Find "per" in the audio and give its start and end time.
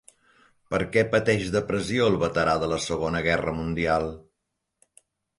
0.73-0.77